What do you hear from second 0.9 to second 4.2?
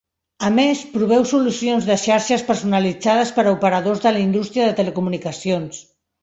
proveu solucions de xarxes personalitzades per a operadors de